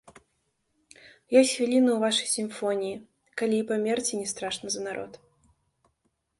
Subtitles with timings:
[1.39, 2.97] Ёсць хвіліна ў вашай сімфоніі,
[3.43, 5.11] калі і памерці не страшна за народ.